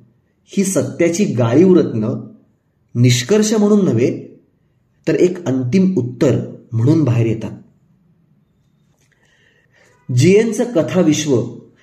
ही 0.44 0.64
सत्याची 0.64 1.24
गाळीव 1.24 1.74
रत्न 1.74 2.08
निष्कर्ष 2.94 3.52
म्हणून 3.52 3.84
नव्हे 3.84 4.40
तर 5.08 5.14
एक 5.14 5.46
अंतिम 5.46 5.94
उत्तर 5.96 6.38
म्हणून 6.72 7.04
बाहेर 7.04 7.26
येतात. 7.26 7.61
जीएनचं 10.16 10.64
कथाविश्व 10.64 11.36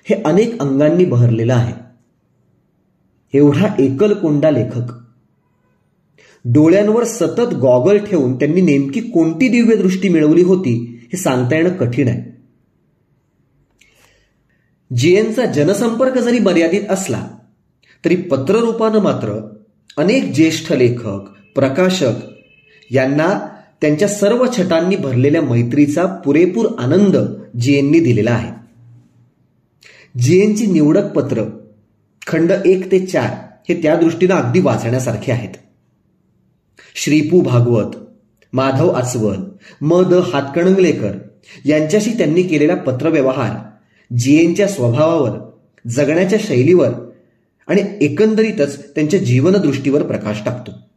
हे 0.04 0.14
अनेक 0.22 0.60
अंगांनी 0.60 1.04
बहरलेलं 1.04 1.54
आहे. 1.54 1.72
एवढा 3.38 3.74
एकलकोंडा 3.78 4.50
लेखक. 4.50 4.92
डोळ्यांवर 6.44 7.04
सतत 7.04 7.54
गॉगल 7.54 7.98
ठेवून 7.98 8.38
त्यांनी 8.38 8.60
नेमकी 8.60 9.00
कोणती 9.00 9.48
दिव्य 9.48 9.76
दृष्टी 9.76 10.08
मिळवली 10.08 10.42
होती 10.42 11.00
हे 11.02 11.16
सांगता 11.16 11.56
येणं 11.56 11.68
कठीण 11.68 12.08
आहे. 12.08 12.40
जीएनचा 14.96 15.46
जनसंपर्क 15.46 16.18
जरी 16.18 16.38
मर्यादित 16.38 16.82
असला 16.90 17.26
तरी 18.04 18.16
पत्ररूपानं 18.16 18.98
मात्र 18.98 19.54
अनेक 19.96 20.32
ज्येष्ठ 20.32 20.72
लेखक 20.72 21.20
प्रकाशक 21.54 22.12
यांना 22.90 23.48
त्यांच्या 23.80 24.08
सर्व 24.08 24.46
छटांनी 24.58 24.96
भरलेल्या 24.96 25.42
मैत्रीचा 25.42 26.06
पुरेपूर 26.06 26.66
आनंद 26.78 27.16
जीएननी 27.60 28.00
दिलेला 28.00 28.30
आहे. 28.30 28.52
जीएनची 30.18 30.66
निवडक 30.66 31.12
पत्र 31.12 31.44
खंड 32.26 32.52
एक 32.64 32.92
ते 32.92 33.06
चार 33.06 33.30
हे 33.68 33.82
त्या 33.82 33.96
दृष्टीनं 33.96 34.34
अगदी 34.34 34.60
वाचण्यासारखे 34.60 35.32
आहेत. 35.32 35.54
श्रीपू 36.94 37.40
भागवत 37.40 37.96
माधव 38.52 38.88
आचवल 38.88 39.36
म 39.80 40.02
द 40.02 40.14
हातकणंगलेकर 40.14 41.12
यांच्याशी 41.64 42.10
त्यांनी 42.10 42.42
केलेला 42.42 42.74
पत्रव्यवहार 42.74 43.56
जीएनच्या 44.16 44.68
स्वभावावर 44.68 45.50
जगण्याच्या 45.88 46.38
शैलीवर 46.42 46.88
आणि 47.66 47.82
एकंदरीतच 48.00 48.94
त्यांच्या 48.94 49.20
जीवनदृष्टीवर 49.20 50.02
प्रकाश 50.02 50.42
टाकतो. 50.44 50.89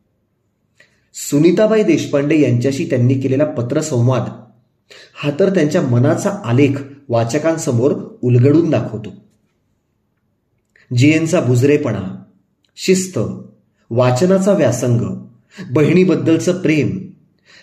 सुनीताबाई 1.14 1.84
देशपांडे 1.84 2.40
यांच्याशी 2.42 2.86
त्यांनी 2.90 3.14
केलेला 3.14 3.46
पत्रसंवाद 3.46 4.30
हा 5.16 5.32
तर 5.40 5.54
त्यांच्या 5.56 5.82
मनाचा 5.82 6.30
आलेख 6.46 6.70
वाचकांसमोर 7.10 7.94
उलगडून 8.22 8.70
दाखवतो. 8.70 9.10
जीएनचा 10.98 11.42
बुजरेपणा 11.42 12.24
शिस्त 12.76 13.20
वाचनाचा 13.90 14.52
व्यासंग 14.52 15.00
बहिणीबद्दलचं 15.72 16.62
प्रेम 16.62 16.98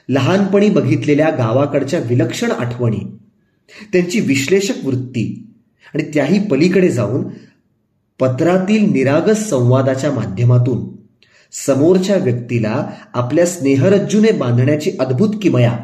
लहानपणी 0.09 0.71
बघितलेल्या 0.71 1.31
गावाकडच्या 1.31 2.01
विलक्षण 2.01 2.51
आठवणी 2.51 2.99
त्यांची 3.93 4.21
विश्लेषक 4.21 4.85
वृत्ती 4.85 5.53
आणि 5.95 6.03
त्याही 6.15 6.49
पलीकडे 6.49 6.89
जाऊन 6.89 7.25
पत्रातील 8.21 8.93
निरागस 8.93 9.49
संवादाच्या 9.49 10.13
माध्यमातून 10.13 11.00
समोरच्या 11.53 12.17
व्यक्तीला 12.17 12.91
आपल्या 13.15 13.47
स्नेहरज्जूने 13.47 14.33
बांधण्याची 14.33 14.93
अद्भुत 15.01 15.29
किमया. 15.43 15.79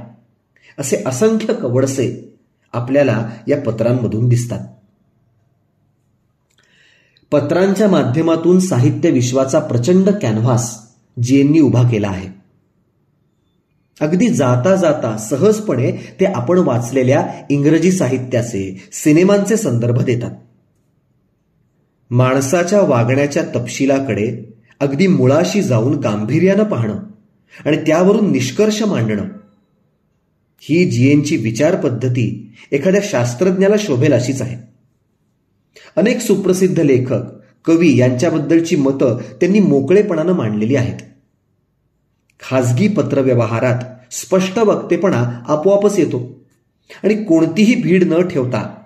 असे 0.79 1.03
असंख्य 1.07 1.55
कवडसे 1.55 2.39
आपल्याला 2.73 3.31
या 3.49 3.61
पत्रांमधून 3.61 4.29
दिसतात. 4.29 4.61
पत्रांच्या 7.31 7.89
माध्यमातून 7.89 8.61
साहित्य 8.61 9.11
विश्वाचा 9.11 9.59
प्रचंड 9.59 10.11
कॅनव्हास 10.11 10.87
जीएंनी 11.23 11.61
उभा 11.61 11.91
केला 11.91 12.09
आहे. 12.09 12.29
अगदी 14.01 14.29
जाता 14.29 14.77
जाता 14.77 15.17
सहजपणे 15.17 15.93
ते 15.93 16.25
आपण 16.25 16.59
वाचलेल्या 16.59 17.27
इंग्रजी 17.51 17.93
साहित्याचे 17.93 18.89
सिनेमांचे 18.93 19.57
संदर्भ 19.57 20.03
देतात. 20.03 20.31
माणसाच्या 22.11 22.81
वागण्याच्या 22.81 23.43
तपशिलाकडे 23.43 24.56
अगदी 24.81 25.07
मुळाशी 25.07 25.63
जाऊन 25.63 25.95
गांभीर्यानं 25.99 26.65
पाहणं 26.65 26.99
आणि 27.65 27.77
त्यावरून 27.77 28.33
निष्कर्ष 28.33 28.83
मांडणं. 28.83 29.25
ही 30.61 30.91
जीएनची 30.91 31.37
विचार 31.37 31.77
पद्धती 31.77 32.53
एखाद्या 32.73 33.01
शास्त्रज्ञाला 33.05 33.77
शोभेल 33.79 34.13
अशीच 34.13 34.43
आहे. 34.43 34.57
अनेक 35.97 36.21
सुप्रसिद्ध 36.21 36.81
लेखक 36.81 37.23
कवी 37.65 37.97
यांच्याबद्दलची 37.97 38.77
मतं 38.77 39.19
त्यांनी 39.41 39.61
मोकळेपणानं 39.61 40.33
मांडलेली 40.33 40.77
आहेत. 40.77 40.99
खाजगी 42.41 42.89
पत्रव्यवहारात 42.89 43.79
स्पष्ट 44.11 44.59
वक्तेपणा 44.59 45.43
आपोआपच 45.49 45.99
येतो 45.99 46.45
आणि 47.05 47.15
कोणतीही 47.15 47.75
भीड 47.75 48.05
न 48.05 48.29
ठेवता 48.29 48.77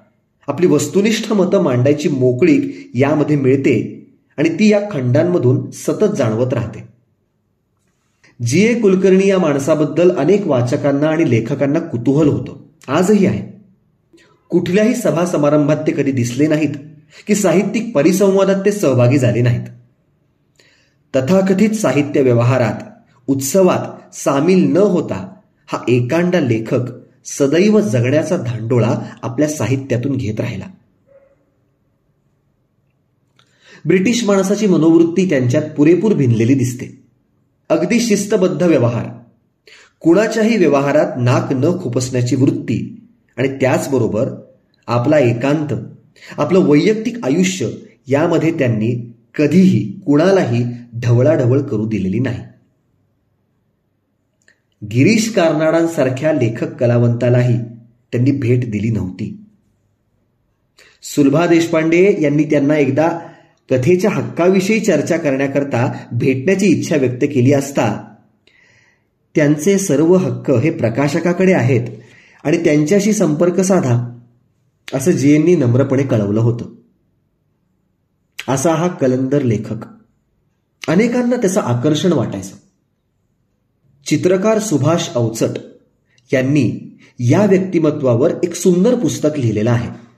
आपली 0.48 0.66
वस्तुनिष्ठ 0.66 1.32
मतं 1.32 1.62
मांडायची 1.62 2.08
मोकळीक 2.08 2.90
यामध्ये 2.94 3.36
मिळते 3.36 3.99
आणि 4.40 4.48
ती 4.48 4.68
या 4.68 4.80
खंडांमधून 4.90 5.70
सतत 5.70 6.16
जाणवत 6.16 6.52
राहते. 6.52 6.88
जी. 8.46 8.64
ए. 8.64 8.80
कुलकर्णी 8.80 9.28
या 9.28 9.38
माणसाबद्दल 9.38 10.16
अनेक 10.16 10.46
वाचकांना 10.46 11.06
आणि 11.06 11.30
लेखकांना 11.30 11.80
कुतूहल 11.80 12.28
होतं. 12.28 12.56
आजही 12.88 13.26
आहे. 13.26 13.60
कुठल्याही 14.48 14.94
सभा 14.94 15.26
समारंभात 15.26 15.76
ते 15.76 15.92
कधी 15.92 16.12
दिसले 16.12 16.46
नाहीत 16.46 16.74
की 17.26 17.34
साहित्यिक 17.34 17.94
परिसंवादात 17.94 18.64
ते 18.64 18.72
सहभागी 18.72 19.18
झाले 19.18 19.40
नाहीत. 19.40 19.66
तथाकथित 21.16 21.70
साहित्य 21.70 22.22
व्यवहारात 22.22 23.04
उत्सवात 23.26 24.14
सामील 24.14 24.72
न 24.72 24.76
होता 24.76 25.34
हा 25.66 25.78
एकांडा 25.88 26.40
लेखक 26.40 26.80
सदैव 27.24 27.80
जगण्याचा 27.80 28.36
धांडोळा 28.36 28.94
आपल्या 29.22 29.48
साहित्यातून 29.48 30.16
घेत 30.16 30.40
राहिला. 30.40 30.64
ब्रिटिश 33.84 34.24
माणसाची 34.24 34.66
मनोवृत्ती 34.66 35.28
त्यांच्यात 35.28 35.62
पुरेपूर 35.76 36.12
भिनलेली 36.12 36.54
दिसते. 36.54 37.02
अगदी 37.68 38.00
शिस्तबद्ध 38.00 38.62
व्यवहार. 38.62 39.06
कुणाच्याही 40.00 40.56
व्यवहारात 40.56 41.12
नाक 41.16 41.52
न 41.52 41.82
खुपसण्याची 41.82 42.36
वृत्ती. 42.36 42.96
आणि 43.36 43.48
त्याचबरोबर 43.48 44.30
आपला 44.86 45.18
एकांत 45.18 45.74
आपलं 46.38 46.58
वैयक्तिक 46.58 47.24
आयुष्य 47.24 47.68
यामध्ये 48.06 48.58
त्यांनी 48.58 49.12
कधीही 49.34 50.00
कुणालाही 50.06 50.64
ढवळाढवळ 51.02 51.60
करू 51.60 51.88
दिलेली 51.88 52.18
नाही. 52.18 52.38
गिरीश 54.84 55.34
कार्नाडांसारख्या 55.34 56.32
लेखक 56.32 56.74
कलावंतालाही 56.74 57.58
त्यांनी 58.12 58.32
भेट 58.32 58.70
दिली 58.70 58.90
नव्हती. 58.90 59.40
सुलभा 61.02 61.46
देशपांडे 61.46 62.16
यांनी 62.20 62.44
त्यांना 62.44 62.76
एकदा 62.76 63.18
कथेच्या 63.70 64.10
हक्काविषयी 64.10 64.80
चर्चा 64.80 65.16
करण्याकरता 65.16 65.92
भेटण्याची 66.12 66.66
इच्छा 66.66 66.96
व्यक्त 66.96 67.24
केली 67.34 67.52
असता 67.52 68.14
त्यांचे 69.34 69.78
सर्व 69.78 70.16
हक्क 70.16 70.50
हे 70.50 70.70
प्रकाशकाकडे 70.70 71.52
आहेत 71.52 71.86
आणि 72.44 72.64
त्यांच्याशी 72.64 73.12
संपर्क 73.12 73.60
साधा 73.60 74.18
असं 74.94 75.10
जेएननी 75.10 75.56
नम्रपणे 75.56 76.02
कळवलं 76.02 76.40
होतं. 76.40 76.64
असा 78.52 78.74
हा 78.74 78.88
कलंदर 78.88 79.42
लेखक. 79.42 79.86
अनेकांना 80.88 81.36
त्याचं 81.36 81.60
आकर्षण 81.60 82.12
वाटायचं. 82.12 82.56
चित्रकार 84.06 84.58
सुभाष 84.58 85.08
अवचट 85.14 85.58
यांनी 86.32 86.98
या 87.18 87.46
व्यक्तिमत्वावर 87.46 88.30
एक 88.42 88.54
सुंदर 88.54 88.94
पुस्तक 88.94 89.38
लिहिलेलं 89.38 89.70
आहे. 89.70 90.09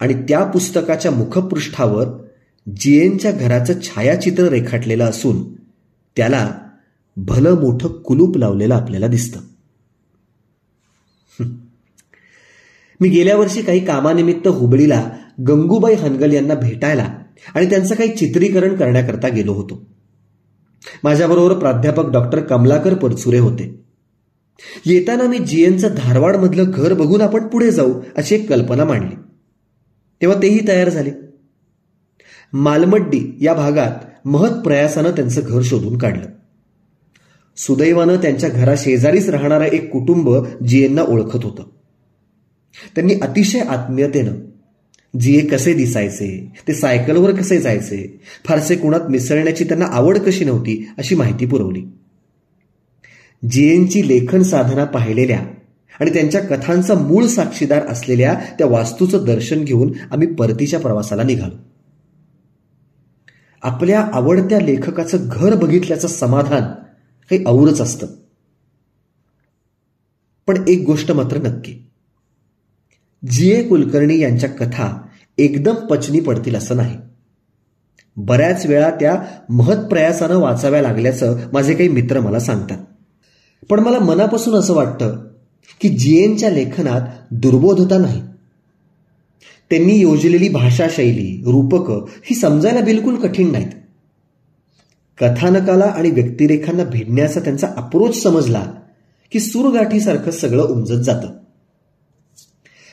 आणि 0.00 0.14
त्या 0.14 0.44
पुस्तकाच्या 0.44 1.10
मुखपृष्ठावर 1.10 2.06
जीएनच्या 2.76 3.32
घराचं 3.32 3.80
छायाचित्र 3.82 4.44
रेखाटलेलं 4.44 5.04
असून 5.04 5.54
त्याला 6.16 6.54
भलं 7.16 7.60
मोठं 7.60 7.88
कुलूप 7.88 8.36
लावलेलं 8.36 8.74
आपल्याला 8.74 9.06
दिसतं. 9.06 9.40
मी 13.00 13.08
गेल्या 13.08 13.36
वर्षी 13.36 13.62
काही 13.62 13.84
कामानिमित्त 13.84 14.48
हुबळीला 14.48 15.10
गंगूबाई 15.48 15.94
हनगल 15.94 16.32
यांना 16.32 16.54
भेटायला 16.54 17.14
आणि 17.54 17.70
त्यांचं 17.70 17.94
काही 17.94 18.16
चित्रीकरण 18.16 18.76
करण्याकरता 18.76 19.28
गेलो 19.28 19.52
होतो. 19.52 19.86
माझ्याबरोबर 21.04 21.58
प्राध्यापक 21.58 22.10
डॉक्टर 22.10 22.40
कमलाकर 22.40 22.94
परचुरे 22.94 23.38
होते. 23.38 23.84
येताना 24.86 25.24
मी 25.24 25.38
जीएनचं 25.38 25.88
धारवाडमधलं 25.96 26.64
घर 26.74 26.94
बघून 26.94 27.20
आपण 27.20 27.46
पुढे 27.46 27.70
जाऊ 27.70 28.02
अशी 28.16 28.34
एक 28.34 28.48
कल्पना 28.48 28.84
मांडली. 28.84 29.16
तेव्हा 30.20 30.42
तेही 30.42 30.68
तयार 30.68 30.88
झाले. 30.88 31.10
मालमड्डी 32.52 33.38
या 33.40 33.54
भागात 33.54 33.92
महत 34.24 34.50
प्रयासानं 34.50 35.10
त्यांचं 35.10 35.40
घर 35.44 35.60
शोधून 35.64 35.98
काढलं. 35.98 36.26
सुदैवानं 37.56 38.16
त्यांच्या 38.16 38.48
घराशेजारीच 38.48 39.28
राहणारं 39.28 39.64
एक 39.64 39.90
कुटुंब 39.90 40.46
जीएनना 40.66 41.02
ओळखत 41.02 41.44
होतं. 41.44 41.62
त्यांनी 42.94 43.14
अतिशय 43.14 43.60
आत्मीयतेनं 43.60 44.32
जीए 45.20 45.40
कसे 45.40 45.72
दिसायचे 45.72 46.52
ते 46.68 46.74
सायकलवर 46.74 47.34
कसे 47.34 47.60
जायचे 47.60 48.20
फारसे 48.44 48.76
कुणात 48.76 49.00
मिसळण्याची 49.10 49.64
त्यांना 49.64 49.86
आवड 49.86 50.18
कशी 50.18 50.44
नव्हती 50.44 50.88
अशी 50.98 51.14
माहिती 51.14 51.46
पुरवली. 51.46 51.82
जीएनची 53.50 54.08
लेखन 54.08 54.42
साधना 54.42 54.84
पाहिलेल्या 54.84 55.40
आणि 56.00 56.12
त्यांच्या 56.12 56.40
कथांचा 56.40 56.94
मूळ 56.94 57.26
साक्षीदार 57.26 57.86
असलेल्या 57.86 58.34
त्या 58.58 58.66
वास्तूचं 58.66 59.24
दर्शन 59.24 59.64
घेऊन 59.64 59.92
आम्ही 60.10 60.34
परतीच्या 60.34 60.80
प्रवासाला 60.80 61.22
निघालो. 61.22 61.56
आपल्या 63.62 64.00
आवडत्या 64.12 64.60
लेखकाचं 64.60 65.18
घर 65.22 65.54
बघितल्याचं 65.54 66.08
समाधान 66.08 66.62
हे 67.30 67.44
औरच 67.46 67.80
असतं. 67.80 68.06
पण 70.46 70.64
एक 70.68 70.82
गोष्ट 70.86 71.12
मात्र 71.12 71.38
नक्की. 71.38 71.90
जी 73.30 73.50
ए 73.50 73.68
कुलकर्णी 73.68 74.18
यांच्या 74.18 74.48
कथा 74.48 75.02
एकदम 75.38 75.74
पचनी 75.74 76.20
पडतील 76.20 76.56
असं 76.56 76.76
नाही. 76.76 76.96
बऱ्याच 78.16 78.66
वेळा 78.66 78.90
त्या 78.90 79.22
महत्प्रयासानं 79.48 80.38
वाचाव्या 80.38 80.82
लागल्याचं 80.82 81.38
माझे 81.52 81.74
काही 81.74 81.88
मित्र 81.88 82.20
मला 82.20 82.40
सांगतात. 82.40 82.78
पण 83.70 83.80
मला 83.80 83.98
मनापासून 83.98 84.54
असं 84.54 84.74
वाटतं 84.74 85.29
की 85.80 85.88
जीएनच्या 85.88 86.50
लेखनात 86.50 87.00
दुर्बोधता 87.30 87.98
नाही. 87.98 88.22
त्यांनी 89.70 89.98
योजलेली 89.98 90.48
भाषाशैली 90.48 91.42
रूपकं 91.46 92.06
ही 92.24 92.36
समजायला 92.36 92.80
बिलकुल 92.80 93.14
कठीण 93.14 93.52
नाहीत. 93.52 93.68
कथानकाला 95.18 95.84
आणि 95.84 96.10
व्यक्तिरेखांना 96.10 96.84
भिडण्याचा 96.84 97.40
त्यांचा 97.40 97.66
अप्रोच 97.76 98.22
समजला 98.22 98.72
की 99.32 99.40
सुरगाठीसारखं 99.40 100.30
सगळं 100.30 100.62
उमजत 100.62 101.02
जातं. 101.02 101.28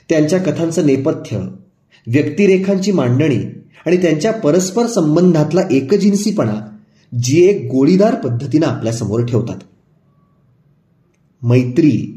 त्यांच्या 0.09 0.39
कथांचं 0.39 0.85
नेपथ्य 0.85 1.37
व्यक्तिरेखांची 2.07 2.91
मांडणी 2.91 3.39
आणि 3.85 3.97
त्यांच्या 3.97 4.33
परस्पर 4.33 4.85
संबंधातला 4.85 5.61
एकजिन्सीपणा 5.71 6.77
जी 7.23 7.45
एक 7.45 7.71
गोळीदार 7.71 8.15
पद्धतीनं 8.15 8.65
आपल्यासमोर 8.65 9.25
ठेवतात. 9.25 9.57
मैत्री 11.41 12.16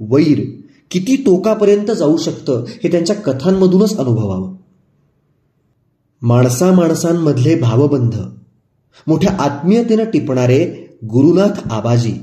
वैर 0.00 0.60
किती 0.90 1.16
टोकापर्यंत 1.16 1.90
जाऊ 1.90 2.16
शकतं 2.16 2.64
हे 2.68 2.90
त्यांच्या 2.90 3.16
कथांमधूनच 3.16 3.96
अनुभवावं. 3.96 4.56
माणसा 6.22 6.72
माणसांमधले 6.72 7.54
भावबंध 7.54 8.14
मोठ्या 9.06 9.36
आत्मीयतेनं 9.38 10.04
टिपणारे 10.04 10.86
गुरुनाथ 11.04 11.72
आबाजी 11.72 12.14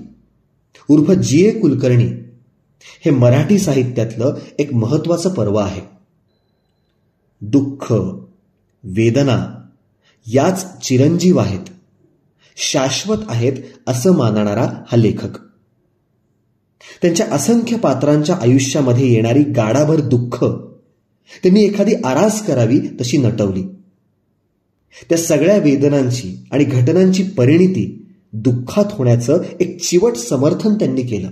उर्फ 0.89 1.11
जी 1.11 1.45
ए 1.45 1.59
कुलकर्णी 1.59 2.07
हे 3.05 3.09
मराठी 3.09 3.59
साहित्यातलं 3.59 4.35
एक 4.59 4.73
महत्वाचं 4.73 5.33
पर्व 5.33 5.55
आहे. 5.55 5.81
दुःख 7.41 7.93
वेदना 8.83 9.67
याच 10.25 10.79
चिरंजीव 10.79 11.37
आहेत 11.37 11.69
शाश्वत 12.57 13.17
आहेत 13.27 13.53
असं 13.87 14.17
मानणारा 14.17 14.63
हा 14.63 14.95
लेखक. 14.95 15.46
त्यांच्या 17.01 17.25
असंख्य 17.31 17.77
पात्रांच्या 17.77 18.35
आयुष्यामध्ये 18.35 19.13
येणारी 19.13 19.43
गाडाभर 19.43 19.99
दुःख 19.99 20.45
त्यांनी 21.43 21.63
एखादी 21.63 21.93
आरास 22.05 22.45
करावी 22.45 22.79
तशी 22.79 23.17
नटवली. 23.17 23.63
त्या 25.09 25.17
सगळ्या 25.17 25.57
वेदनांची 25.57 26.45
आणि 26.51 26.63
घटनांची 26.63 27.23
परिणिती 27.23 28.07
दुःखात 28.33 28.85
होण्याचं 28.89 29.43
एक 29.59 29.81
चिवट 29.81 30.15
समर्थन 30.15 30.73
त्यांनी 30.73 31.01
केलं. 31.01 31.29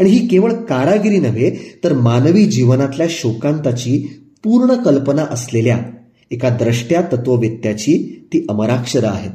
आणि 0.00 0.10
ही 0.10 0.26
केवळ 0.28 0.52
कारागिरी 0.52 1.18
नव्हे 1.18 1.80
तर 1.84 1.92
मानवी 1.92 2.46
जीवनातल्या 2.46 3.06
शोकांताची 3.10 4.22
पूर्ण 4.44 4.74
कल्पना 4.74 5.22
असलेल्या 5.22 5.78
एका 6.30 6.48
द्रष्ट्या 6.48 7.00
तत्ववेत्याची 7.00 8.24
ती 8.32 8.46
अमराक्षरं 8.48 9.08
आहेत. 9.08 9.30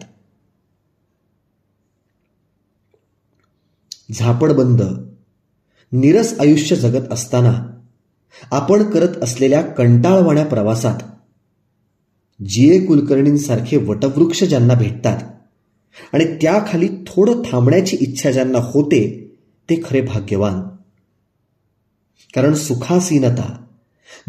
झापडबंद 4.12 4.82
निरस 5.92 6.40
आयुष्य 6.40 6.76
जगत 6.76 7.14
असताना 7.14 7.64
आपण 8.52 8.84
करत 8.84 9.24
असलेल्या 9.24 9.62
कंटाळवाण्या 9.62 10.46
प्रवासात 10.46 11.00
जी 12.48 12.76
ए 12.76 12.86
कुलकर्णींसारखे 12.86 13.78
वटवृक्ष 13.78 14.44
ज्यांना 14.44 14.74
भेटतात 14.74 15.22
आणि 16.14 16.26
त्याखाली 16.26 16.88
थोडं 17.08 17.42
थांबण्याची 17.52 17.98
इच्छा 18.00 18.32
ज्यांना 18.32 18.58
होते 18.58 19.32
ते 19.70 19.82
खरे 19.86 20.02
भाग्यवान. 20.02 20.62
कारण 22.36 22.54
सुखासीनता 22.54 23.64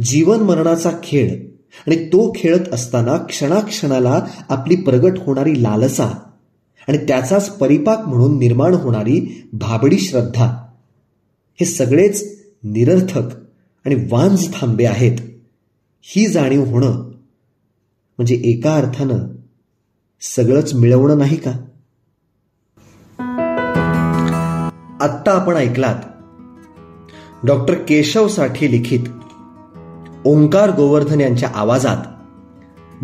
जीवन 0.03 0.41
मरणाचा 0.41 0.91
खेळ 1.03 1.47
आणि 1.87 2.09
तो 2.09 2.33
खेळत 2.37 2.69
असताना 2.73 3.17
क्षणाक्षणाला 3.17 4.27
आपली 4.49 4.77
प्रगट 4.77 5.19
होणारी 5.19 5.63
लालसा 5.63 6.28
आणि 6.89 6.99
त्याचाच 6.99 7.51
परिपाक 7.51 7.99
म्हणून 7.99 8.39
निर्माण 8.39 8.75
होणारी 8.75 9.49
भाबडी 9.53 9.99
श्रद्धा 9.99 10.47
हे 11.61 11.65
सगळेच 11.65 12.39
निरर्थक 12.65 13.23
आणि 13.87 13.95
वांज 14.11 14.55
थांबे 14.55 14.85
आहेत. 14.85 15.19
ही 16.03 16.27
जाणीव 16.27 16.65
होणं 16.65 16.91
म्हणजे 18.19 18.41
एका 18.45 18.75
अर्थानं 18.75 19.19
सगळंच 20.21 20.75
मिळवणं 20.75 21.19
नाही 21.19 21.37
का? 21.37 21.51
आत्ता 25.01 25.33
आपण 25.33 25.55
ऐकलात. 25.55 25.97
डॉक्टर 27.47 27.75
केशवसाठी 27.75 28.71
लिखित 28.71 29.01
ओंकार 30.25 30.71
गोवर्धन 30.77 31.21
यांच्या 31.21 31.51
आवाजात 31.55 31.97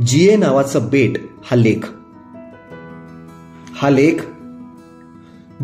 जीए 0.00 0.36
नावाचं 0.36 0.88
बेट 0.90 1.12
हा 1.44 1.56
लेख. 1.56 2.03
हा 3.84 3.90
लेख 3.90 4.14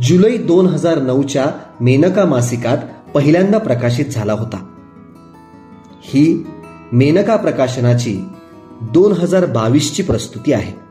जुलै 0.03 0.37
दोन 0.37 0.67
हजार 0.67 1.03
नऊच्या 1.03 1.47
मेनका 1.81 2.25
मासिकात 2.25 2.79
पहिल्यांदा 3.15 3.59
प्रकाशित 3.59 4.07
झाला 4.07 4.33
होता. 4.33 4.67
ही 6.01 6.45
मेनका 6.93 7.37
प्रकाशनाची 7.37 8.25
दोन 8.83 9.13
हजार 9.13 9.47
बावीसची 9.47 10.03
प्रस्तुती 10.03 10.53
आहे. 10.53 10.90